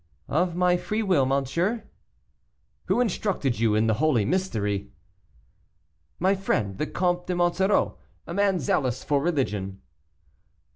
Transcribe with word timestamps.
"Of 0.29 0.55
my 0.55 0.77
free 0.77 1.03
will, 1.03 1.27
monsieur." 1.27 1.83
"Who 2.85 2.99
instructed 3.01 3.59
you 3.59 3.75
in 3.75 3.85
the 3.85 3.93
holy 4.01 4.25
mystery?" 4.25 4.89
"My 6.17 6.33
friend, 6.33 6.79
the 6.79 6.87
Comte 6.87 7.27
de 7.27 7.35
Monsoreau, 7.35 7.99
a 8.25 8.33
man 8.33 8.59
zealous 8.59 9.03
for 9.03 9.21
religion." 9.21 9.79